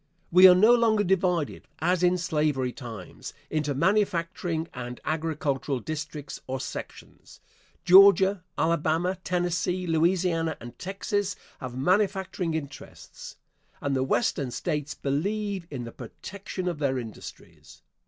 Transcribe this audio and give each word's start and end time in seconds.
We 0.31 0.49
are 0.49 0.55
no 0.55 0.73
longer 0.73 1.03
divided, 1.03 1.67
as 1.77 2.01
in 2.01 2.17
slavery 2.17 2.71
times, 2.71 3.35
into 3.51 3.75
manufacturing 3.75 4.67
and 4.73 4.99
agricultural 5.05 5.79
districts 5.79 6.41
or 6.47 6.59
sections. 6.59 7.39
Georgia, 7.85 8.43
Alabama, 8.57 9.19
Tennessee, 9.23 9.85
Louisiana 9.85 10.57
and 10.59 10.75
Texas 10.79 11.35
have 11.59 11.77
manufacturing 11.77 12.55
interests. 12.55 13.35
And 13.79 13.95
the 13.95 14.01
Western 14.01 14.49
States 14.49 14.95
believe 14.95 15.67
in 15.69 15.83
the 15.83 15.91
protection 15.91 16.67
of 16.67 16.79
their 16.79 16.97
industries. 16.97 17.83